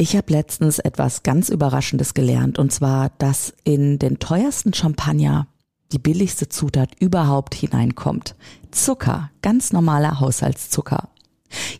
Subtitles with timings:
[0.00, 5.46] Ich habe letztens etwas ganz Überraschendes gelernt, und zwar, dass in den teuersten Champagner
[5.92, 8.34] die billigste Zutat überhaupt hineinkommt.
[8.70, 11.10] Zucker, ganz normaler Haushaltszucker.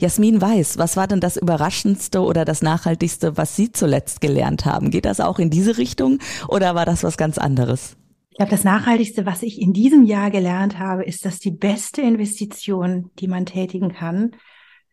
[0.00, 4.90] Jasmin Weiß, was war denn das Überraschendste oder das Nachhaltigste, was Sie zuletzt gelernt haben?
[4.90, 7.96] Geht das auch in diese Richtung oder war das was ganz anderes?
[8.32, 12.02] Ich glaube, das Nachhaltigste, was ich in diesem Jahr gelernt habe, ist, dass die beste
[12.02, 14.32] Investition, die man tätigen kann,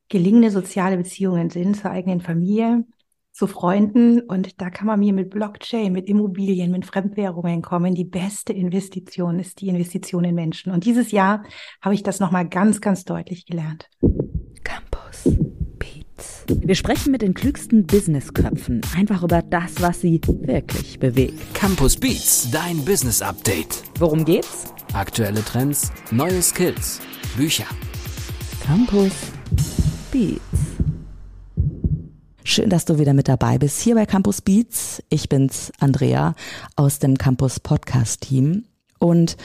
[0.07, 2.85] gelingende soziale Beziehungen sind zur eigenen Familie,
[3.38, 7.93] zu Freunden und da kann man mir mit Blockchain, mit Immobilien, mit Fremdwährungen kommen.
[7.93, 10.71] Die beste Investition ist die Investition in Menschen.
[10.73, 11.43] Und dieses Jahr
[11.79, 13.89] habe ich das nochmal ganz, ganz deutlich gelernt.
[14.63, 15.29] Campus
[15.77, 16.46] Beats.
[16.47, 21.54] Wir sprechen mit den klügsten Businessköpfen einfach über das, was sie wirklich bewegt.
[21.54, 23.83] Campus Beats, dein Business Update.
[23.99, 24.74] Worum geht's?
[24.93, 27.01] Aktuelle Trends, neue Skills,
[27.38, 27.68] Bücher.
[28.65, 29.13] Campus
[30.11, 30.66] Beats.
[32.50, 35.03] Schön, dass du wieder mit dabei bist hier bei Campus Beats.
[35.09, 36.33] Ich bin's, Andrea
[36.78, 38.63] aus dem Campus Podcast Team.
[38.99, 39.35] Und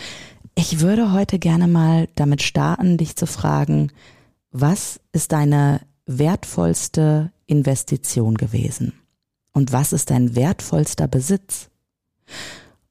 [0.55, 3.91] ich würde heute gerne mal damit starten, dich zu fragen,
[4.53, 8.93] was ist deine wertvollste Investition gewesen?
[9.53, 11.71] Und was ist dein wertvollster Besitz?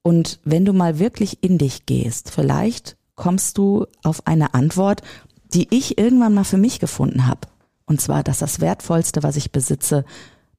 [0.02, 5.00] Und wenn du mal wirklich in dich gehst, vielleicht kommst du auf eine Antwort,
[5.54, 7.48] die ich irgendwann mal für mich gefunden habe.
[7.92, 10.06] Und zwar, dass das Wertvollste, was ich besitze,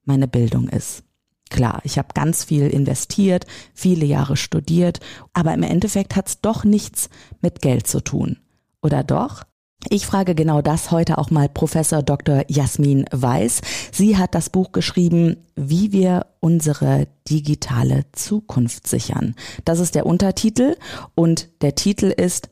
[0.04, 1.02] meine Bildung ist.
[1.50, 5.00] Klar, ich habe ganz viel investiert, viele Jahre studiert,
[5.32, 8.36] aber im Endeffekt hat es doch nichts mit Geld zu tun.
[8.82, 9.42] Oder doch?
[9.88, 12.44] Ich frage genau das heute auch mal Professor Dr.
[12.46, 13.62] Jasmin Weiß.
[13.90, 19.34] Sie hat das Buch geschrieben, wie wir unsere digitale Zukunft sichern.
[19.64, 20.76] Das ist der Untertitel
[21.16, 22.48] und der Titel ist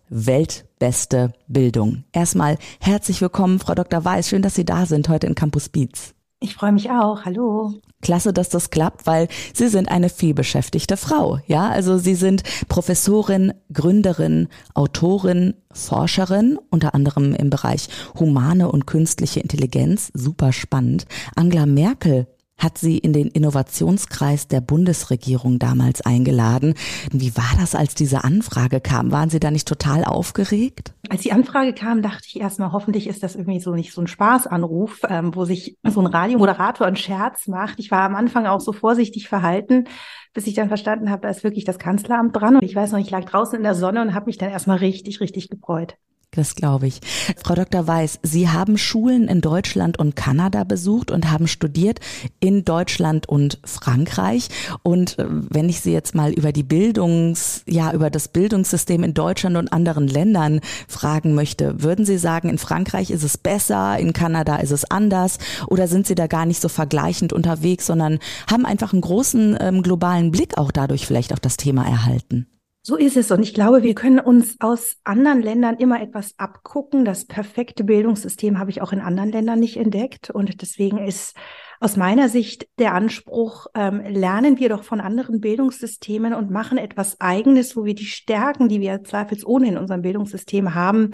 [0.83, 2.03] Weltbeste Bildung.
[2.11, 4.05] Erstmal herzlich willkommen, Frau Dr.
[4.05, 4.29] Weiß.
[4.29, 6.13] Schön, dass Sie da sind heute in Campus Beats.
[6.41, 7.25] Ich freue mich auch.
[7.25, 7.75] Hallo.
[8.01, 11.39] Klasse, dass das klappt, weil Sie sind eine vielbeschäftigte Frau.
[11.47, 17.89] Ja, also Sie sind Professorin, Gründerin, Autorin, Forscherin, unter anderem im Bereich
[18.19, 20.11] humane und künstliche Intelligenz.
[20.15, 21.07] Super spannend.
[21.37, 22.27] Angela Merkel
[22.62, 26.74] hat sie in den Innovationskreis der Bundesregierung damals eingeladen.
[27.11, 29.11] Wie war das, als diese Anfrage kam?
[29.11, 30.95] Waren Sie da nicht total aufgeregt?
[31.08, 34.06] Als die Anfrage kam, dachte ich erstmal, hoffentlich ist das irgendwie so nicht so ein
[34.06, 37.78] Spaßanruf, ähm, wo sich so ein Radiomoderator einen Scherz macht.
[37.78, 39.84] Ich war am Anfang auch so vorsichtig verhalten,
[40.33, 42.56] bis ich dann verstanden habe, da ist wirklich das Kanzleramt dran.
[42.56, 44.79] Und ich weiß noch, ich lag draußen in der Sonne und habe mich dann erstmal
[44.79, 45.96] richtig, richtig gefreut.
[46.35, 47.01] Das glaube ich.
[47.45, 47.87] Frau Dr.
[47.87, 52.01] Weiß, Sie haben Schulen in Deutschland und Kanada besucht und haben studiert
[52.41, 54.48] in Deutschland und Frankreich.
[54.83, 59.13] Und äh, wenn ich Sie jetzt mal über die Bildungs, ja, über das Bildungssystem in
[59.13, 64.15] Deutschland und anderen Ländern fragen möchte, würden Sie sagen, in Frankreich ist es besser, in
[64.15, 65.37] Kanada ist es anders?
[65.67, 69.83] Oder sind Sie da gar nicht so vergleichend unterwegs, sondern haben einfach einen großen ähm,
[69.83, 72.47] globalen Blick auch dadurch vielleicht auf das Thema erhalten?
[72.85, 73.31] So ist es.
[73.31, 77.05] Und ich glaube, wir können uns aus anderen Ländern immer etwas abgucken.
[77.05, 80.31] Das perfekte Bildungssystem habe ich auch in anderen Ländern nicht entdeckt.
[80.31, 81.37] Und deswegen ist
[81.79, 87.21] aus meiner Sicht der Anspruch, ähm, lernen wir doch von anderen Bildungssystemen und machen etwas
[87.21, 91.13] Eigenes, wo wir die Stärken, die wir zweifelsohne in unserem Bildungssystem haben,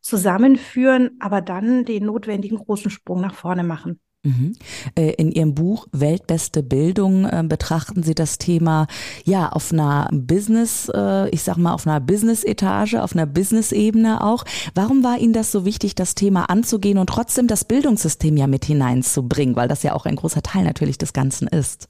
[0.00, 4.00] zusammenführen, aber dann den notwendigen großen Sprung nach vorne machen.
[4.24, 4.54] Mhm.
[4.94, 8.86] Äh, in Ihrem Buch Weltbeste Bildung äh, betrachten Sie das Thema
[9.24, 14.44] ja auf einer Business, äh, ich sag mal auf einer Business-Etage, auf einer Business-Ebene auch.
[14.74, 18.64] Warum war Ihnen das so wichtig, das Thema anzugehen und trotzdem das Bildungssystem ja mit
[18.64, 21.88] hineinzubringen, weil das ja auch ein großer Teil natürlich des Ganzen ist?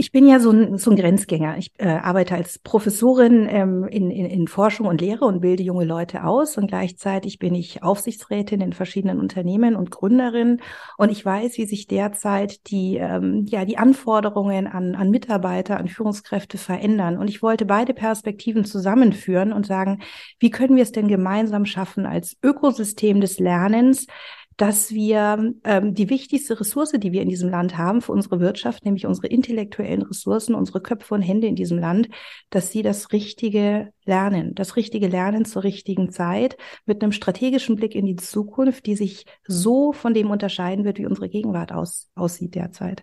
[0.00, 1.58] Ich bin ja so ein, so ein Grenzgänger.
[1.58, 5.84] Ich äh, arbeite als Professorin ähm, in, in, in Forschung und Lehre und bilde junge
[5.84, 6.56] Leute aus.
[6.56, 10.62] Und gleichzeitig bin ich Aufsichtsrätin in verschiedenen Unternehmen und Gründerin.
[10.96, 15.88] Und ich weiß, wie sich derzeit die, ähm, ja, die Anforderungen an, an Mitarbeiter, an
[15.88, 17.18] Führungskräfte verändern.
[17.18, 20.00] Und ich wollte beide Perspektiven zusammenführen und sagen,
[20.38, 24.06] wie können wir es denn gemeinsam schaffen, als Ökosystem des Lernens
[24.60, 28.84] dass wir ähm, die wichtigste Ressource, die wir in diesem Land haben für unsere Wirtschaft,
[28.84, 32.10] nämlich unsere intellektuellen Ressourcen, unsere Köpfe und Hände in diesem Land,
[32.50, 37.94] dass sie das Richtige lernen, das richtige Lernen zur richtigen Zeit mit einem strategischen Blick
[37.94, 42.54] in die Zukunft, die sich so von dem unterscheiden wird, wie unsere Gegenwart aus, aussieht
[42.54, 43.02] derzeit.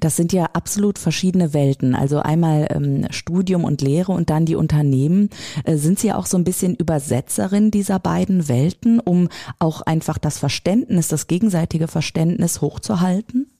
[0.00, 1.94] Das sind ja absolut verschiedene Welten.
[1.94, 5.30] Also einmal ähm, Studium und Lehre und dann die Unternehmen.
[5.64, 9.28] Äh, sind Sie auch so ein bisschen Übersetzerin dieser beiden Welten, um
[9.58, 13.52] auch einfach das Verständnis, das gegenseitige Verständnis hochzuhalten?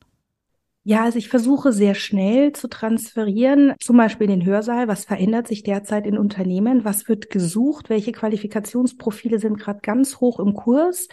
[0.84, 4.88] Ja, also ich versuche sehr schnell zu transferieren, zum Beispiel den Hörsaal.
[4.88, 6.84] Was verändert sich derzeit in Unternehmen?
[6.84, 7.88] Was wird gesucht?
[7.88, 11.06] Welche Qualifikationsprofile sind gerade ganz hoch im Kurs?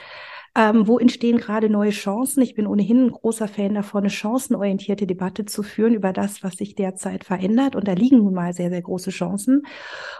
[0.56, 2.42] Ähm, wo entstehen gerade neue Chancen?
[2.42, 6.56] Ich bin ohnehin ein großer Fan davon, eine chancenorientierte Debatte zu führen über das, was
[6.56, 7.76] sich derzeit verändert.
[7.76, 9.64] Und da liegen nun mal sehr, sehr große Chancen.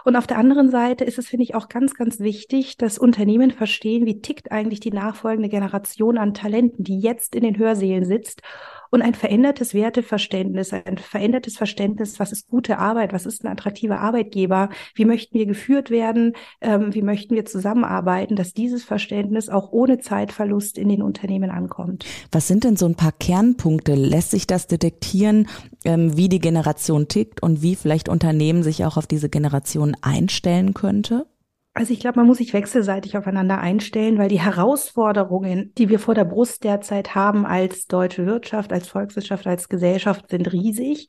[0.04, 3.50] Und auf der anderen Seite ist es, finde ich, auch ganz, ganz wichtig, dass Unternehmen
[3.50, 8.42] verstehen, wie tickt eigentlich die nachfolgende Generation an Talenten, die jetzt in den Hörsälen sitzt
[8.90, 14.00] und ein verändertes Werteverständnis, ein verändertes Verständnis, was ist gute Arbeit, was ist ein attraktiver
[14.00, 19.72] Arbeitgeber, wie möchten wir geführt werden, ähm, wie möchten wir zusammenarbeiten, dass dieses Verständnis auch
[19.72, 22.04] ohne Zeitverlust in den Unternehmen ankommt.
[22.32, 23.94] Was sind denn so ein paar Kernpunkte?
[23.94, 25.48] Lässt sich das detektieren,
[25.84, 30.74] ähm, wie die Generation tickt und wie vielleicht Unternehmen sich auch auf diese Generation einstellen
[30.74, 31.26] könnte?
[31.72, 36.16] Also ich glaube, man muss sich wechselseitig aufeinander einstellen, weil die Herausforderungen, die wir vor
[36.16, 41.06] der Brust derzeit haben als deutsche Wirtschaft, als Volkswirtschaft, als Gesellschaft, sind riesig.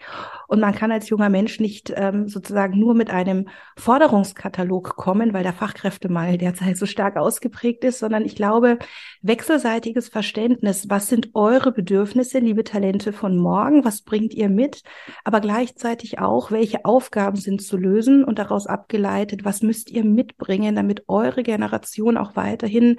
[0.47, 5.41] Und man kann als junger Mensch nicht ähm, sozusagen nur mit einem Forderungskatalog kommen, weil
[5.41, 8.77] der Fachkräftemangel derzeit so stark ausgeprägt ist, sondern ich glaube,
[9.23, 14.83] wechselseitiges Verständnis, was sind eure Bedürfnisse, liebe Talente von morgen, was bringt ihr mit,
[15.23, 20.50] aber gleichzeitig auch, welche Aufgaben sind zu lösen und daraus abgeleitet, was müsst ihr mitbringen
[20.51, 22.97] bringen, damit eure Generation auch weiterhin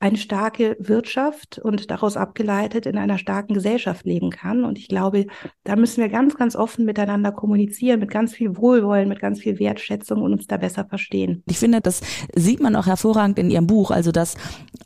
[0.00, 4.64] eine starke Wirtschaft und daraus abgeleitet in einer starken Gesellschaft leben kann.
[4.64, 5.26] Und ich glaube,
[5.64, 9.58] da müssen wir ganz, ganz offen miteinander kommunizieren, mit ganz viel Wohlwollen, mit ganz viel
[9.58, 11.42] Wertschätzung und uns da besser verstehen.
[11.46, 12.00] Ich finde, das
[12.34, 14.36] sieht man auch hervorragend in Ihrem Buch, also dass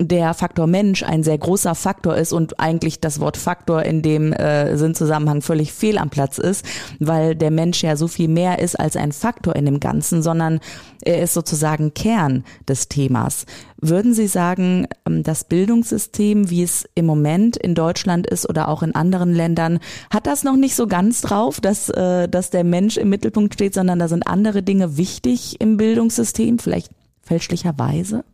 [0.00, 4.32] der Faktor Mensch ein sehr großer Faktor ist und eigentlich das Wort Faktor in dem
[4.32, 6.66] äh, Sinnzusammenhang völlig fehl am Platz ist,
[6.98, 10.58] weil der Mensch ja so viel mehr ist als ein Faktor in dem Ganzen, sondern
[11.02, 13.46] er ist sozusagen Kern des Themas.
[13.80, 18.82] Würden Sie sagen, ähm, das Bildungssystem, wie es im Moment in Deutschland ist oder auch
[18.82, 19.80] in anderen Ländern,
[20.12, 23.74] hat das noch nicht so ganz drauf, dass, äh, dass der Mensch im Mittelpunkt steht,
[23.74, 26.90] sondern da sind andere Dinge wichtig im Bildungssystem, vielleicht
[27.22, 28.24] fälschlicherweise?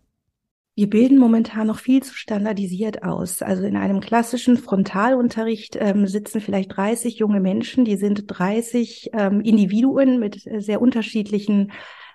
[0.76, 3.42] Wir bilden momentan noch viel zu standardisiert aus.
[3.42, 9.40] Also in einem klassischen Frontalunterricht ähm, sitzen vielleicht 30 junge Menschen, die sind 30 ähm,
[9.40, 11.72] Individuen mit äh, sehr unterschiedlichen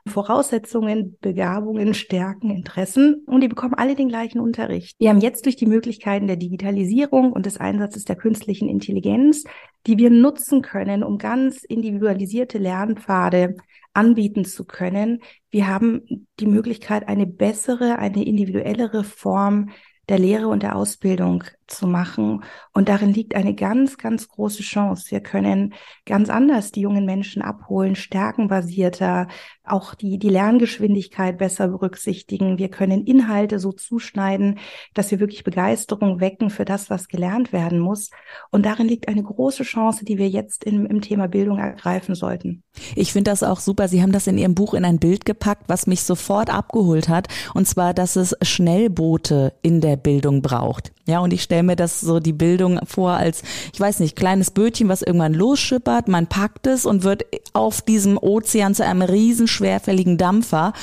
[0.07, 4.95] Voraussetzungen, Begabungen, Stärken, Interessen und die bekommen alle den gleichen Unterricht.
[4.99, 9.43] Wir haben jetzt durch die Möglichkeiten der Digitalisierung und des Einsatzes der künstlichen Intelligenz,
[9.87, 13.57] die wir nutzen können, um ganz individualisierte Lernpfade
[13.93, 15.21] anbieten zu können.
[15.49, 19.69] Wir haben die Möglichkeit, eine bessere, eine individuellere Form
[20.07, 22.43] der Lehre und der Ausbildung zu machen.
[22.73, 25.11] Und darin liegt eine ganz, ganz große Chance.
[25.11, 25.73] Wir können
[26.05, 29.27] ganz anders die jungen Menschen abholen, stärkenbasierter,
[29.63, 32.57] auch die, die Lerngeschwindigkeit besser berücksichtigen.
[32.57, 34.59] Wir können Inhalte so zuschneiden,
[34.93, 38.11] dass wir wirklich Begeisterung wecken für das, was gelernt werden muss.
[38.51, 42.63] Und darin liegt eine große Chance, die wir jetzt im, im Thema Bildung ergreifen sollten.
[42.95, 43.87] Ich finde das auch super.
[43.87, 47.27] Sie haben das in Ihrem Buch in ein Bild gepackt, was mich sofort abgeholt hat.
[47.53, 50.91] Und zwar, dass es Schnellboote in der Bildung braucht.
[51.07, 53.43] Ja, und ich stelle mir das so die Bildung vor als,
[53.73, 58.17] ich weiß nicht, kleines Bötchen, was irgendwann losschippert, man packt es und wird auf diesem
[58.17, 60.73] Ozean zu einem riesen schwerfälligen Dampfer.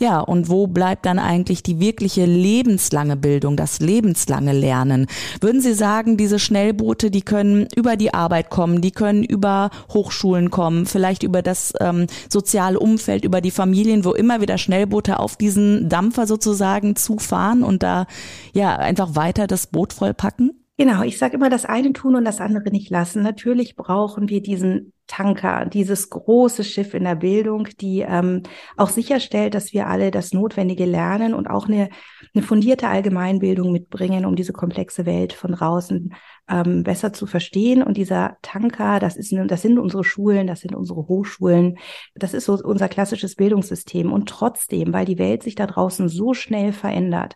[0.00, 5.06] Ja, und wo bleibt dann eigentlich die wirkliche lebenslange Bildung, das lebenslange Lernen?
[5.42, 10.50] Würden Sie sagen, diese Schnellboote, die können über die Arbeit kommen, die können über Hochschulen
[10.50, 15.36] kommen, vielleicht über das ähm, soziale Umfeld, über die Familien, wo immer wieder Schnellboote auf
[15.36, 18.06] diesen Dampfer sozusagen zufahren und da
[18.54, 20.52] ja einfach weiter das Boot vollpacken?
[20.78, 23.22] Genau, ich sage immer, das eine tun und das andere nicht lassen.
[23.22, 28.44] Natürlich brauchen wir diesen Tanker, dieses große Schiff in der Bildung, die ähm,
[28.76, 31.88] auch sicherstellt, dass wir alle das Notwendige lernen und auch eine,
[32.32, 36.14] eine fundierte Allgemeinbildung mitbringen, um diese komplexe Welt von draußen
[36.48, 37.82] ähm, besser zu verstehen.
[37.82, 41.78] Und dieser Tanker, das ist, das sind unsere Schulen, das sind unsere Hochschulen,
[42.14, 44.12] das ist so unser klassisches Bildungssystem.
[44.12, 47.34] Und trotzdem, weil die Welt sich da draußen so schnell verändert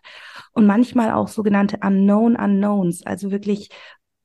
[0.53, 3.69] und manchmal auch sogenannte Unknown Unknowns, also wirklich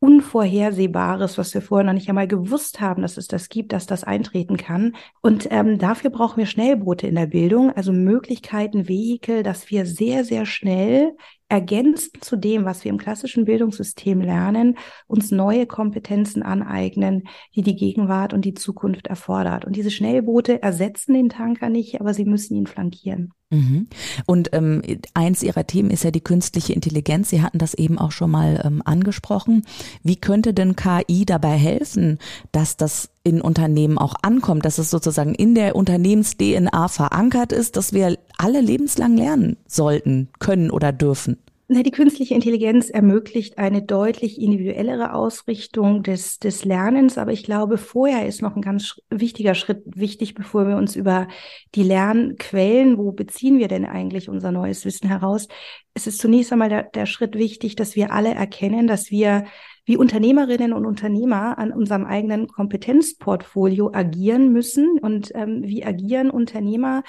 [0.00, 4.02] Unvorhersehbares, was wir vorher noch nicht einmal gewusst haben, dass es das gibt, dass das
[4.02, 4.97] eintreten kann.
[5.21, 10.25] Und ähm, dafür brauchen wir Schnellboote in der Bildung, also Möglichkeiten, Vehikel, dass wir sehr,
[10.25, 11.14] sehr schnell
[11.50, 17.76] ergänzend zu dem, was wir im klassischen Bildungssystem lernen, uns neue Kompetenzen aneignen, die die
[17.76, 19.66] Gegenwart und die Zukunft erfordert.
[19.66, 23.35] Und diese Schnellboote ersetzen den Tanker nicht, aber sie müssen ihn flankieren.
[23.50, 23.88] Mhm.
[24.26, 27.30] Und ähm, eins Ihrer Themen ist ja die künstliche Intelligenz.
[27.30, 29.64] Sie hatten das eben auch schon mal ähm, angesprochen.
[30.04, 32.19] Wie könnte denn KI dabei helfen,
[32.52, 37.92] dass das in Unternehmen auch ankommt, dass es sozusagen in der Unternehmens-DNA verankert ist, dass
[37.92, 41.37] wir alle lebenslang lernen sollten, können oder dürfen?
[41.73, 48.27] Die künstliche Intelligenz ermöglicht eine deutlich individuellere Ausrichtung des, des Lernens, aber ich glaube, vorher
[48.27, 51.29] ist noch ein ganz wichtiger Schritt wichtig, bevor wir uns über
[51.77, 55.47] die Lernquellen, wo beziehen wir denn eigentlich unser neues Wissen heraus?
[55.95, 59.45] Es ist zunächst einmal der, der Schritt wichtig, dass wir alle erkennen, dass wir
[59.90, 67.02] wie Unternehmerinnen und Unternehmer an unserem eigenen Kompetenzportfolio agieren müssen und ähm, wie agieren Unternehmer,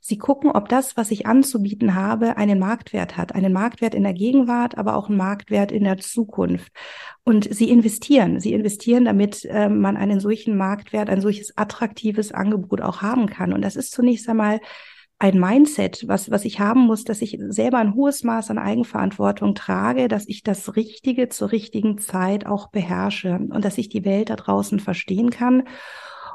[0.00, 4.12] Sie gucken, ob das, was ich anzubieten habe, einen Marktwert hat, einen Marktwert in der
[4.12, 6.72] Gegenwart, aber auch einen Marktwert in der Zukunft.
[7.24, 8.38] Und sie investieren.
[8.38, 13.52] Sie investieren, damit äh, man einen solchen Marktwert, ein solches attraktives Angebot auch haben kann.
[13.52, 14.60] Und das ist zunächst einmal
[15.20, 19.54] ein Mindset, was, was ich haben muss, dass ich selber ein hohes Maß an Eigenverantwortung
[19.54, 24.30] trage, dass ich das Richtige zur richtigen Zeit auch beherrsche und dass ich die Welt
[24.30, 25.64] da draußen verstehen kann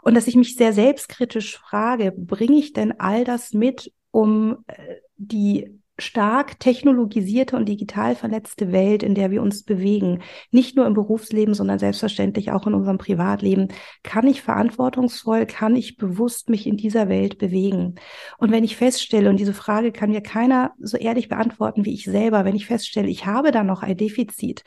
[0.01, 4.95] und dass ich mich sehr selbstkritisch frage, bringe ich denn all das mit, um äh,
[5.15, 10.21] die stark technologisierte und digital vernetzte Welt, in der wir uns bewegen,
[10.51, 13.67] nicht nur im Berufsleben, sondern selbstverständlich auch in unserem Privatleben,
[14.01, 17.95] kann ich verantwortungsvoll, kann ich bewusst mich in dieser Welt bewegen?
[18.39, 22.05] Und wenn ich feststelle, und diese Frage kann mir keiner so ehrlich beantworten wie ich
[22.05, 24.63] selber, wenn ich feststelle, ich habe da noch ein Defizit,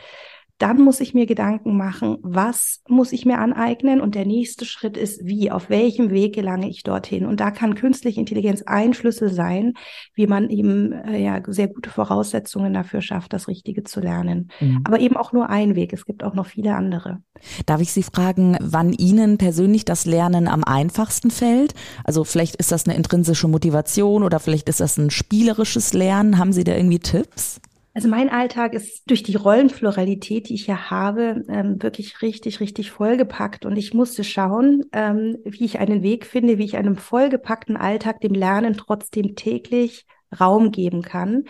[0.59, 4.01] dann muss ich mir Gedanken machen, was muss ich mir aneignen?
[4.01, 7.27] Und der nächste Schritt ist, wie, auf welchem Weg gelange ich dorthin?
[7.27, 9.75] Und da kann künstliche Intelligenz ein Schlüssel sein,
[10.15, 14.51] wie man eben äh, ja sehr gute Voraussetzungen dafür schafft, das Richtige zu lernen.
[14.61, 14.81] Mhm.
[14.85, 15.93] Aber eben auch nur ein Weg.
[15.93, 17.19] Es gibt auch noch viele andere.
[17.67, 21.75] Darf ich Sie fragen, wann Ihnen persönlich das Lernen am einfachsten fällt?
[22.05, 26.39] Also vielleicht ist das eine intrinsische Motivation oder vielleicht ist das ein spielerisches Lernen.
[26.39, 27.61] Haben Sie da irgendwie Tipps?
[27.97, 32.91] Also mein Alltag ist durch die Rollenpluralität, die ich ja habe, ähm, wirklich richtig, richtig
[32.91, 33.65] vollgepackt.
[33.65, 38.21] Und ich musste schauen, ähm, wie ich einen Weg finde, wie ich einem vollgepackten Alltag
[38.21, 40.05] dem Lernen trotzdem täglich
[40.39, 41.45] Raum geben kann.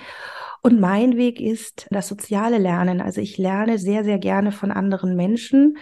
[0.63, 3.01] Und mein Weg ist das soziale Lernen.
[3.01, 5.79] Also ich lerne sehr, sehr gerne von anderen Menschen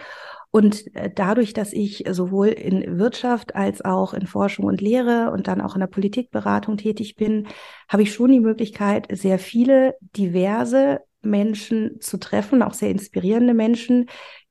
[0.55, 5.49] und äh, dadurch, dass ich sowohl in Wirtschaft als auch in Forschung und Lehre und
[5.49, 7.49] dann auch in der Politikberatung tätig bin,
[7.89, 14.07] habe ich schon die Möglichkeit, sehr viele diverse Menschen zu treffen, auch sehr inspirierende Menschen,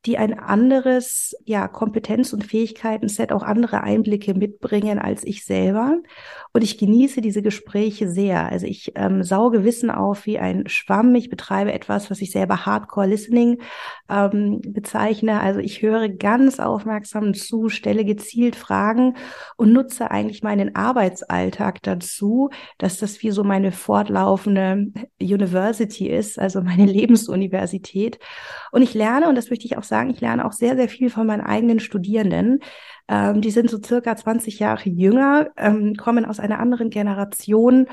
[0.05, 5.98] die ein anderes ja, Kompetenz- und Fähigkeiten-Set, auch andere Einblicke mitbringen als ich selber.
[6.51, 8.51] Und ich genieße diese Gespräche sehr.
[8.51, 11.15] Also ich ähm, sauge Wissen auf wie ein Schwamm.
[11.15, 13.62] Ich betreibe etwas, was ich selber Hardcore Listening
[14.10, 15.39] ähm, bezeichne.
[15.39, 19.15] Also ich höre ganz aufmerksam zu, stelle gezielt Fragen
[19.55, 24.91] und nutze eigentlich meinen Arbeitsalltag dazu, dass das wie so meine fortlaufende
[25.22, 28.19] University ist, also meine Lebensuniversität.
[28.72, 31.09] Und ich lerne, und das möchte ich auch sagen, ich lerne auch sehr, sehr viel
[31.09, 32.59] von meinen eigenen Studierenden.
[33.07, 37.88] Ähm, die sind so circa 20 Jahre jünger, ähm, kommen aus einer anderen Generation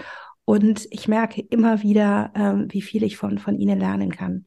[0.44, 4.44] und ich merke immer wieder, ähm, wie viel ich von, von ihnen lernen kann.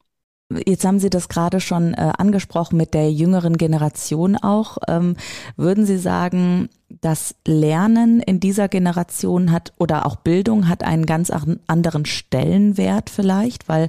[0.66, 4.76] Jetzt haben Sie das gerade schon äh, angesprochen mit der jüngeren Generation auch.
[4.86, 5.16] Ähm,
[5.56, 6.68] würden Sie sagen,
[7.00, 11.32] das Lernen in dieser Generation hat oder auch Bildung hat einen ganz
[11.66, 13.88] anderen Stellenwert vielleicht, weil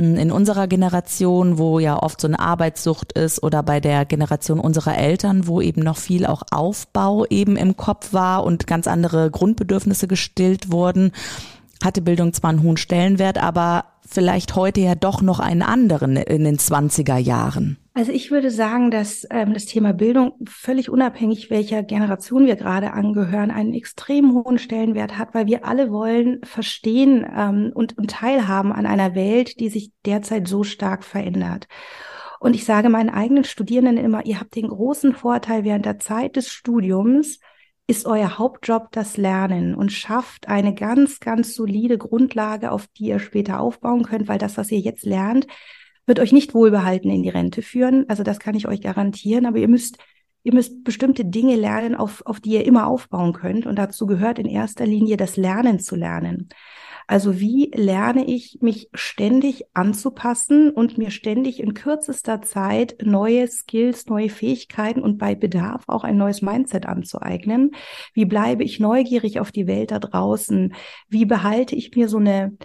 [0.00, 4.96] in unserer Generation, wo ja oft so eine Arbeitssucht ist oder bei der Generation unserer
[4.96, 10.08] Eltern, wo eben noch viel auch Aufbau eben im Kopf war und ganz andere Grundbedürfnisse
[10.08, 11.12] gestillt wurden,
[11.84, 16.44] hatte Bildung zwar einen hohen Stellenwert, aber vielleicht heute ja doch noch einen anderen in
[16.44, 17.78] den 20er Jahren.
[17.94, 22.92] Also ich würde sagen, dass ähm, das Thema Bildung völlig unabhängig, welcher Generation wir gerade
[22.92, 28.72] angehören, einen extrem hohen Stellenwert hat, weil wir alle wollen verstehen ähm, und, und teilhaben
[28.72, 31.66] an einer Welt, die sich derzeit so stark verändert.
[32.38, 36.36] Und ich sage meinen eigenen Studierenden immer, ihr habt den großen Vorteil während der Zeit
[36.36, 37.38] des Studiums,
[37.90, 43.18] ist euer Hauptjob das Lernen und schafft eine ganz, ganz solide Grundlage, auf die ihr
[43.18, 45.48] später aufbauen könnt, weil das, was ihr jetzt lernt,
[46.06, 48.08] wird euch nicht wohlbehalten in die Rente führen.
[48.08, 49.44] Also das kann ich euch garantieren.
[49.44, 49.98] Aber ihr müsst,
[50.44, 53.66] ihr müsst bestimmte Dinge lernen, auf, auf die ihr immer aufbauen könnt.
[53.66, 56.48] Und dazu gehört in erster Linie das Lernen zu lernen.
[57.10, 64.06] Also wie lerne ich mich ständig anzupassen und mir ständig in kürzester Zeit neue Skills,
[64.06, 67.72] neue Fähigkeiten und bei Bedarf auch ein neues Mindset anzueignen?
[68.14, 70.72] Wie bleibe ich neugierig auf die Welt da draußen?
[71.08, 72.56] Wie behalte ich mir so eine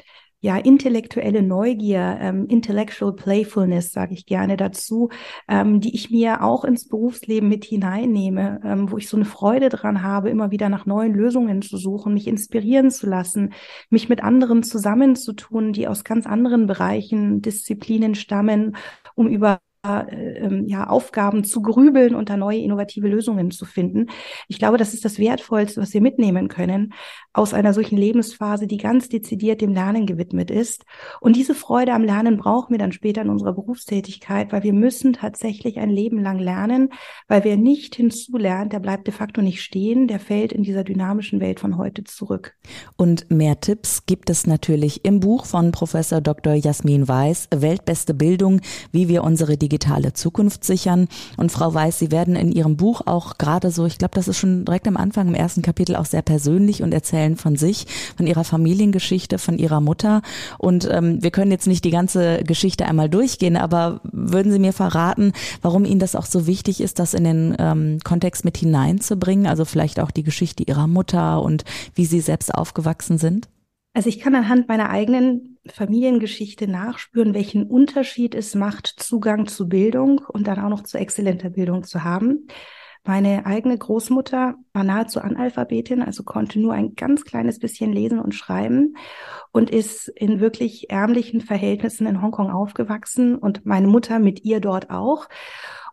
[0.45, 5.09] ja, intellektuelle Neugier, ähm, intellectual playfulness, sage ich gerne dazu,
[5.47, 9.69] ähm, die ich mir auch ins Berufsleben mit hineinnehme, ähm, wo ich so eine Freude
[9.69, 13.53] dran habe, immer wieder nach neuen Lösungen zu suchen, mich inspirieren zu lassen,
[13.89, 18.75] mich mit anderen zusammenzutun, die aus ganz anderen Bereichen, Disziplinen stammen,
[19.15, 24.07] um über äh, ähm, ja, Aufgaben zu grübeln und da neue innovative Lösungen zu finden.
[24.47, 26.93] Ich glaube, das ist das Wertvollste, was wir mitnehmen können
[27.33, 30.85] aus einer solchen Lebensphase, die ganz dezidiert dem Lernen gewidmet ist.
[31.19, 35.13] Und diese Freude am Lernen brauchen wir dann später in unserer Berufstätigkeit, weil wir müssen
[35.13, 36.89] tatsächlich ein Leben lang lernen,
[37.27, 41.39] weil wer nicht hinzulernt, der bleibt de facto nicht stehen, der fällt in dieser dynamischen
[41.39, 42.55] Welt von heute zurück.
[42.95, 46.53] Und mehr Tipps gibt es natürlich im Buch von Professor Dr.
[46.53, 48.61] Jasmin Weiß, Weltbeste Bildung,
[48.91, 49.74] wie wir unsere digitale
[50.13, 51.07] Zukunft sichern.
[51.37, 54.37] Und Frau Weiß, Sie werden in Ihrem Buch auch gerade so, ich glaube, das ist
[54.37, 58.27] schon direkt am Anfang im ersten Kapitel auch sehr persönlich und erzählen von sich, von
[58.27, 60.21] Ihrer Familiengeschichte, von Ihrer Mutter.
[60.57, 64.73] Und ähm, wir können jetzt nicht die ganze Geschichte einmal durchgehen, aber würden Sie mir
[64.73, 69.47] verraten, warum Ihnen das auch so wichtig ist, das in den ähm, Kontext mit hineinzubringen?
[69.47, 71.63] Also vielleicht auch die Geschichte Ihrer Mutter und
[71.93, 73.47] wie Sie selbst aufgewachsen sind?
[73.93, 80.21] Also ich kann anhand meiner eigenen Familiengeschichte nachspüren, welchen Unterschied es macht, Zugang zu Bildung
[80.27, 82.47] und dann auch noch zu exzellenter Bildung zu haben.
[83.07, 88.33] Meine eigene Großmutter war nahezu Analphabetin, also konnte nur ein ganz kleines bisschen lesen und
[88.33, 88.97] schreiben
[89.51, 94.89] und ist in wirklich ärmlichen Verhältnissen in Hongkong aufgewachsen und meine Mutter mit ihr dort
[94.89, 95.27] auch.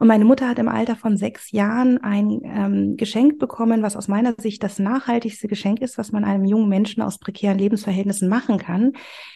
[0.02, 4.08] Und meine Mutter hat im Alter von sechs Jahren ein ähm, Geschenk bekommen, was aus
[4.08, 8.58] meiner Sicht das nachhaltigste Geschenk ist, was man einem jungen Menschen aus prekären Lebensverhältnissen machen
[8.58, 8.94] kann,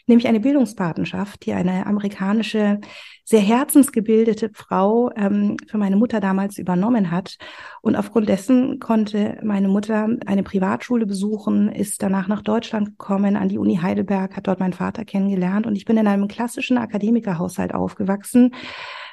[0.08, 2.80] nämlich eine Bildungspatenschaft, die eine amerikanische,
[3.22, 7.36] sehr herzensgebildete Frau ähm, für meine Mutter damals übernommen hat.
[7.80, 13.48] Und aufgrund dessen konnte meine Mutter eine Privatschule besuchen, ist danach nach Deutschland gekommen, an
[13.48, 17.72] die Uni Heidelberg, hat dort meinen Vater kennengelernt und ich bin in einem klassischen Akademikerhaushalt
[17.72, 18.50] aufgewachsen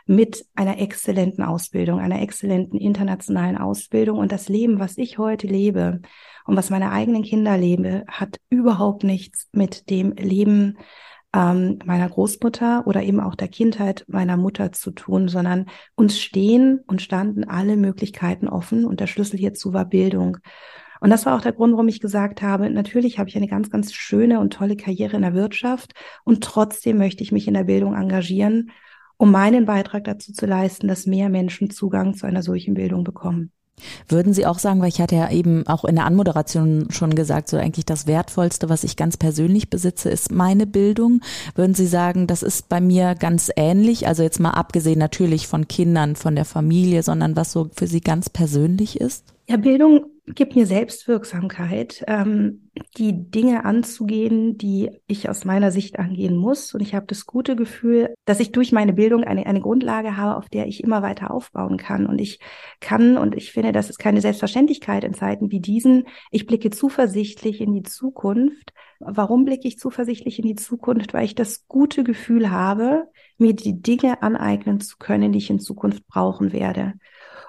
[0.05, 4.17] mit einer exzellenten Ausbildung, einer exzellenten internationalen Ausbildung.
[4.17, 6.01] Und das Leben, was ich heute lebe
[6.45, 10.77] und was meine eigenen Kinder lebe, hat überhaupt nichts mit dem Leben
[11.33, 16.81] ähm, meiner Großmutter oder eben auch der Kindheit meiner Mutter zu tun, sondern uns stehen
[16.85, 20.37] und standen alle Möglichkeiten offen und der Schlüssel hierzu war Bildung.
[20.99, 23.69] Und das war auch der Grund, warum ich gesagt habe, natürlich habe ich eine ganz,
[23.69, 25.93] ganz schöne und tolle Karriere in der Wirtschaft
[26.23, 28.71] und trotzdem möchte ich mich in der Bildung engagieren
[29.17, 33.51] um meinen Beitrag dazu zu leisten, dass mehr Menschen Zugang zu einer solchen Bildung bekommen.
[34.07, 37.49] Würden Sie auch sagen, weil ich hatte ja eben auch in der Anmoderation schon gesagt,
[37.49, 41.21] so eigentlich das Wertvollste, was ich ganz persönlich besitze, ist meine Bildung.
[41.55, 44.07] Würden Sie sagen, das ist bei mir ganz ähnlich?
[44.07, 48.01] Also jetzt mal abgesehen natürlich von Kindern, von der Familie, sondern was so für Sie
[48.01, 49.25] ganz persönlich ist?
[49.49, 56.37] Ja, Bildung gibt mir Selbstwirksamkeit, ähm, die Dinge anzugehen, die ich aus meiner Sicht angehen
[56.37, 56.73] muss.
[56.73, 60.37] Und ich habe das gute Gefühl, dass ich durch meine Bildung eine, eine Grundlage habe,
[60.37, 62.05] auf der ich immer weiter aufbauen kann.
[62.05, 62.39] Und ich
[62.79, 67.59] kann, und ich finde, das ist keine Selbstverständlichkeit in Zeiten wie diesen, ich blicke zuversichtlich
[67.59, 68.71] in die Zukunft.
[68.99, 71.13] Warum blicke ich zuversichtlich in die Zukunft?
[71.13, 75.59] Weil ich das gute Gefühl habe, mir die Dinge aneignen zu können, die ich in
[75.59, 76.93] Zukunft brauchen werde.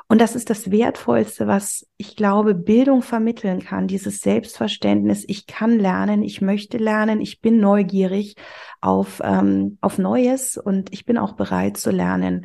[0.08, 3.88] Und das ist das Wertvollste, was ich glaube, Bildung vermitteln kann.
[3.88, 8.36] Dieses Selbstverständnis, ich kann lernen, ich möchte lernen, ich bin neugierig
[8.84, 12.44] auf, ähm, auf Neues und ich bin auch bereit zu lernen.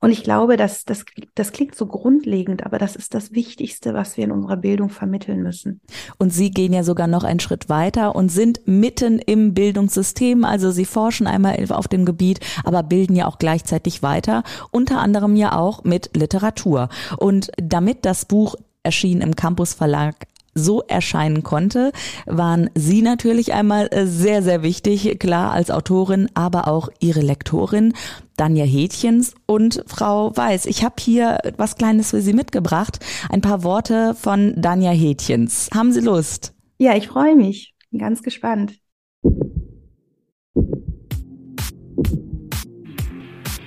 [0.00, 4.18] Und ich glaube, dass das, das klingt so grundlegend, aber das ist das Wichtigste, was
[4.18, 5.80] wir in unserer Bildung vermitteln müssen.
[6.18, 10.44] Und Sie gehen ja sogar noch einen Schritt weiter und sind mitten im Bildungssystem.
[10.44, 15.36] Also Sie forschen einmal auf dem Gebiet, aber bilden ja auch gleichzeitig weiter, unter anderem
[15.36, 16.90] ja auch mit Literatur.
[17.16, 20.26] Und damit das Buch erschien im Campus Verlag
[20.58, 21.92] so erscheinen konnte,
[22.26, 27.94] waren Sie natürlich einmal äh, sehr, sehr wichtig, klar als Autorin, aber auch Ihre Lektorin.
[28.36, 30.66] Danja Hätchens und Frau Weiß.
[30.66, 32.98] Ich habe hier was Kleines für Sie mitgebracht.
[33.30, 35.70] Ein paar Worte von Danja Hätchens.
[35.74, 36.54] Haben Sie Lust?
[36.78, 37.74] Ja, ich freue mich.
[37.90, 38.74] Bin ganz gespannt.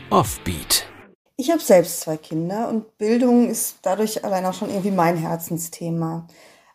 [0.09, 0.90] Offbeat.
[1.41, 6.27] Ich habe selbst zwei Kinder und Bildung ist dadurch allein auch schon irgendwie mein Herzensthema.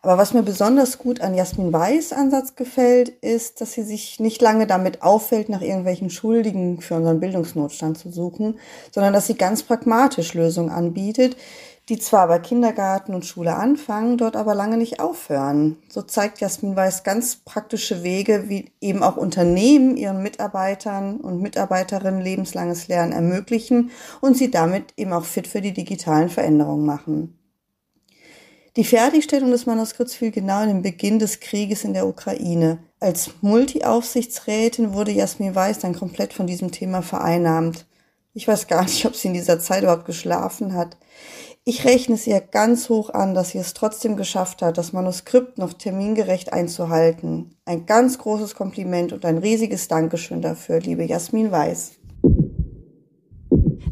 [0.02, 4.42] Aber was mir besonders gut an Jasmin Weiß Ansatz gefällt, ist, dass sie sich nicht
[4.42, 8.58] lange damit auffällt, nach irgendwelchen Schuldigen für unseren Bildungsnotstand zu suchen,
[8.90, 11.36] sondern dass sie ganz pragmatisch Lösungen anbietet,
[11.88, 15.76] die zwar bei Kindergarten und Schule anfangen, dort aber lange nicht aufhören.
[15.88, 22.20] So zeigt Jasmin Weiß ganz praktische Wege, wie eben auch Unternehmen ihren Mitarbeitern und Mitarbeiterinnen
[22.20, 27.38] lebenslanges Lernen ermöglichen und sie damit eben auch fit für die digitalen Veränderungen machen.
[28.76, 32.78] Die Fertigstellung des Manuskripts fiel genau in den Beginn des Krieges in der Ukraine.
[33.00, 37.86] Als Multi-Aufsichtsrätin wurde Jasmin Weiß dann komplett von diesem Thema vereinnahmt.
[38.36, 40.98] Ich weiß gar nicht, ob sie in dieser Zeit überhaupt geschlafen hat.
[41.64, 45.56] Ich rechne es ihr ganz hoch an, dass sie es trotzdem geschafft hat, das Manuskript
[45.56, 47.56] noch termingerecht einzuhalten.
[47.64, 51.92] Ein ganz großes Kompliment und ein riesiges Dankeschön dafür, liebe Jasmin Weiß.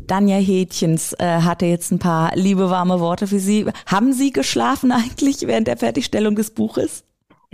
[0.07, 3.65] Danja Hätchens äh, hatte jetzt ein paar liebe warme Worte für Sie.
[3.87, 7.05] Haben Sie geschlafen eigentlich während der Fertigstellung des Buches?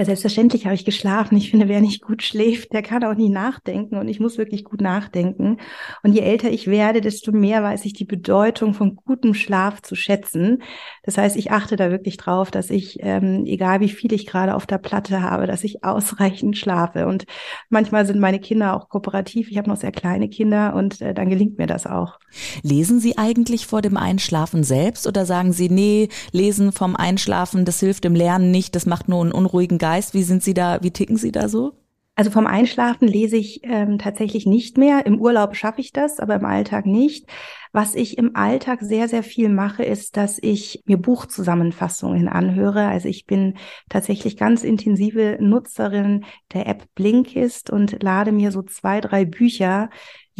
[0.00, 1.36] Ja, selbstverständlich habe ich geschlafen.
[1.36, 3.98] Ich finde, wer nicht gut schläft, der kann auch nie nachdenken.
[3.98, 5.58] Und ich muss wirklich gut nachdenken.
[6.02, 9.96] Und je älter ich werde, desto mehr weiß ich die Bedeutung von gutem Schlaf zu
[9.96, 10.62] schätzen.
[11.02, 14.54] Das heißt, ich achte da wirklich drauf, dass ich, ähm, egal wie viel ich gerade
[14.54, 17.06] auf der Platte habe, dass ich ausreichend schlafe.
[17.06, 17.26] Und
[17.68, 19.50] manchmal sind meine Kinder auch kooperativ.
[19.50, 22.18] Ich habe noch sehr kleine Kinder und äh, dann gelingt mir das auch.
[22.62, 27.80] Lesen Sie eigentlich vor dem Einschlafen selbst oder sagen Sie, nee, lesen vom Einschlafen, das
[27.80, 29.89] hilft dem Lernen nicht, das macht nur einen unruhigen Geist?
[29.90, 30.14] Geist?
[30.14, 31.72] Wie sind Sie da, wie ticken Sie da so?
[32.14, 35.04] Also vom Einschlafen lese ich ähm, tatsächlich nicht mehr.
[35.04, 37.26] Im Urlaub schaffe ich das, aber im Alltag nicht.
[37.72, 42.86] Was ich im Alltag sehr, sehr viel mache, ist, dass ich mir Buchzusammenfassungen anhöre.
[42.86, 43.56] Also ich bin
[43.88, 49.90] tatsächlich ganz intensive Nutzerin der App Blinkist und lade mir so zwei, drei Bücher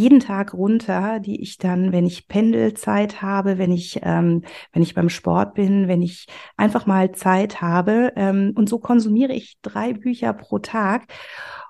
[0.01, 4.95] jeden Tag runter, die ich dann, wenn ich Pendelzeit habe, wenn ich, ähm, wenn ich
[4.95, 8.13] beim Sport bin, wenn ich einfach mal Zeit habe.
[8.17, 11.07] Ähm, und so konsumiere ich drei Bücher pro Tag.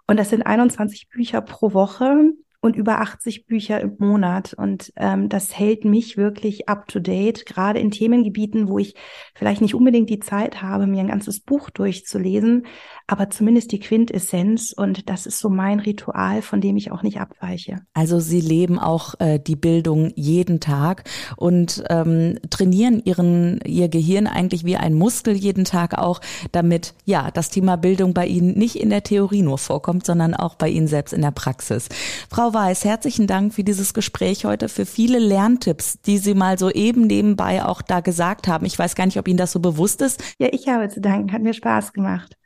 [0.06, 2.32] Und das sind 21 Bücher pro Woche
[2.62, 4.53] und über 80 Bücher im Monat.
[4.53, 8.94] Und ähm, das hält mich wirklich up-to-date, gerade in Themengebieten, wo ich
[9.35, 12.66] vielleicht nicht unbedingt die Zeit habe, mir ein ganzes Buch durchzulesen,
[13.07, 14.73] aber zumindest die Quintessenz.
[14.77, 17.79] Und das ist so mein Ritual, von dem ich auch nicht abweiche.
[17.94, 21.05] Also Sie leben auch äh, die Bildung jeden Tag
[21.37, 26.20] und ähm, trainieren ihren, Ihr Gehirn eigentlich wie ein Muskel jeden Tag auch,
[26.53, 30.57] damit ja das Thema Bildung bei Ihnen nicht in der Theorie nur vorkommt, sondern auch
[30.57, 31.88] bei Ihnen selbst in der Praxis.
[32.29, 36.70] Frau Weiß, herzlichen Dank für dieses Gespräch heute, für viele Lerntipps, die Sie mal so
[36.70, 38.66] eben nebenbei auch da gesagt haben.
[38.66, 40.22] Ich weiß gar nicht, ob Ihnen das so bewusst ist.
[40.38, 41.32] Ja, ich habe zu danken.
[41.32, 42.36] Hat mir Spaß gemacht.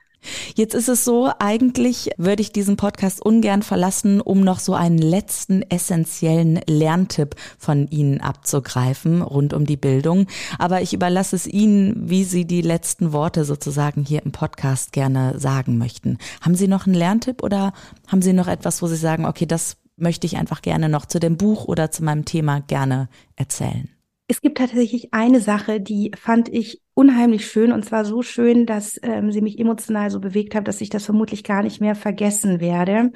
[0.54, 4.98] Jetzt ist es so, eigentlich würde ich diesen Podcast ungern verlassen, um noch so einen
[4.98, 10.26] letzten essentiellen Lerntipp von Ihnen abzugreifen rund um die Bildung.
[10.58, 15.38] Aber ich überlasse es Ihnen, wie Sie die letzten Worte sozusagen hier im Podcast gerne
[15.38, 16.18] sagen möchten.
[16.40, 17.72] Haben Sie noch einen Lerntipp oder
[18.08, 21.20] haben Sie noch etwas, wo Sie sagen, okay, das möchte ich einfach gerne noch zu
[21.20, 23.88] dem Buch oder zu meinem Thema gerne erzählen?
[24.26, 28.98] Es gibt tatsächlich eine Sache, die fand ich unheimlich schön und zwar so schön, dass
[29.02, 32.60] ähm, sie mich emotional so bewegt hat, dass ich das vermutlich gar nicht mehr vergessen
[32.60, 33.10] werde.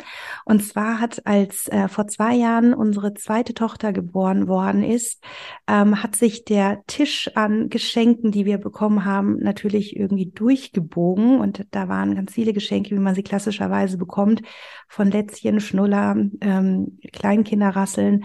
[0.44, 5.22] Und zwar hat als äh, vor zwei Jahren unsere zweite Tochter geboren worden ist,
[5.68, 11.64] ähm, hat sich der Tisch an Geschenken, die wir bekommen haben, natürlich irgendwie durchgebogen und
[11.70, 14.42] da waren ganz viele Geschenke, wie man sie klassischerweise bekommt,
[14.88, 18.24] von Lätzchen, Schnuller, ähm, Kleinkinderrasseln.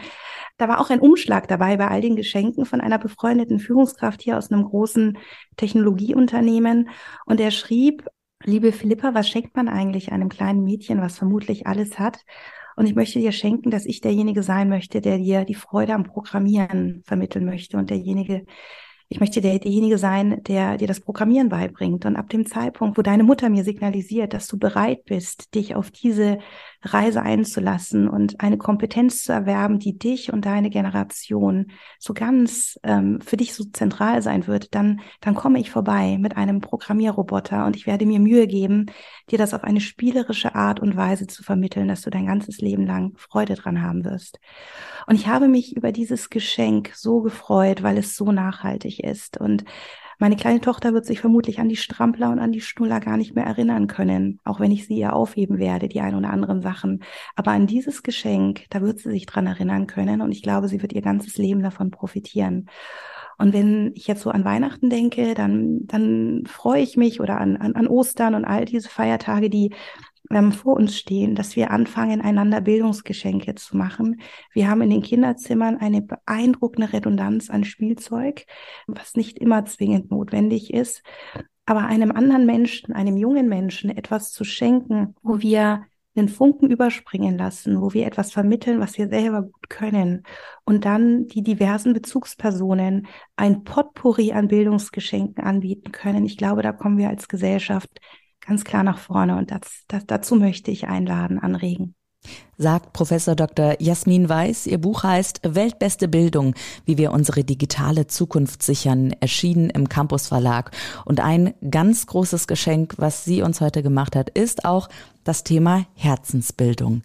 [0.58, 4.38] Da war auch ein Umschlag dabei bei all den Geschenken von einer befreundeten Führungskraft hier
[4.38, 5.18] aus einem großen
[5.58, 6.90] Technologieunternehmen.
[7.26, 8.08] Und er schrieb,
[8.44, 12.20] liebe Philippa, was schenkt man eigentlich einem kleinen Mädchen, was vermutlich alles hat?
[12.76, 16.04] Und ich möchte dir schenken, dass ich derjenige sein möchte, der dir die Freude am
[16.04, 18.46] Programmieren vermitteln möchte und derjenige,
[19.10, 22.06] ich möchte der, derjenige sein, der dir das Programmieren beibringt.
[22.06, 25.92] Und ab dem Zeitpunkt, wo deine Mutter mir signalisiert, dass du bereit bist, dich auf
[25.92, 26.40] diese
[26.84, 33.22] Reise einzulassen und eine Kompetenz zu erwerben, die dich und deine Generation so ganz ähm,
[33.22, 37.76] für dich so zentral sein wird, dann, dann komme ich vorbei mit einem Programmierroboter und
[37.76, 38.88] ich werde mir Mühe geben,
[39.30, 42.86] dir das auf eine spielerische Art und Weise zu vermitteln, dass du dein ganzes Leben
[42.86, 44.40] lang Freude dran haben wirst.
[45.08, 49.64] Und ich habe mich über dieses Geschenk so gefreut, weil es so nachhaltig ist und
[50.20, 53.36] meine kleine Tochter wird sich vermutlich an die Strampler und an die Schnuller gar nicht
[53.36, 57.04] mehr erinnern können, auch wenn ich sie ihr aufheben werde, die ein oder anderen Sachen.
[57.36, 60.82] Aber an dieses Geschenk, da wird sie sich dran erinnern können und ich glaube, sie
[60.82, 62.70] wird ihr ganzes Leben davon profitieren.
[63.38, 67.58] Und wenn ich jetzt so an Weihnachten denke, dann, dann freue ich mich oder an,
[67.58, 69.74] an, an Ostern und all diese Feiertage, die
[70.32, 74.22] ähm, vor uns stehen, dass wir anfangen, einander Bildungsgeschenke zu machen.
[74.54, 78.46] Wir haben in den Kinderzimmern eine beeindruckende Redundanz an Spielzeug,
[78.88, 81.04] was nicht immer zwingend notwendig ist.
[81.66, 87.38] Aber einem anderen Menschen, einem jungen Menschen etwas zu schenken, wo wir den Funken überspringen
[87.38, 90.24] lassen, wo wir etwas vermitteln, was wir selber gut können
[90.64, 96.26] und dann die diversen Bezugspersonen ein Potpourri an Bildungsgeschenken anbieten können.
[96.26, 97.90] Ich glaube, da kommen wir als Gesellschaft
[98.46, 101.96] ganz klar nach vorne und das, das, dazu möchte ich einladen, anregen.
[102.58, 103.76] Sagt Professor Dr.
[103.80, 104.68] Jasmin Weiß.
[104.68, 110.72] Ihr Buch heißt Weltbeste Bildung, wie wir unsere digitale Zukunft sichern, erschienen im Campus Verlag.
[111.04, 114.88] Und ein ganz großes Geschenk, was sie uns heute gemacht hat, ist auch
[115.26, 117.02] das Thema Herzensbildung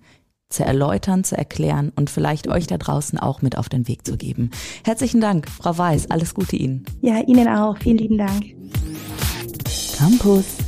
[0.51, 4.16] zu erläutern, zu erklären und vielleicht euch da draußen auch mit auf den Weg zu
[4.16, 4.51] geben.
[4.85, 6.11] Herzlichen Dank, Frau Weiß.
[6.11, 6.85] Alles Gute Ihnen.
[7.01, 7.77] Ja, Ihnen auch.
[7.79, 8.44] Vielen lieben Dank.
[9.98, 10.68] Campus